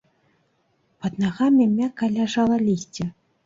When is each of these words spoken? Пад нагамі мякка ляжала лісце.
Пад 1.03 1.21
нагамі 1.25 1.69
мякка 1.77 2.13
ляжала 2.17 2.61
лісце. 2.67 3.03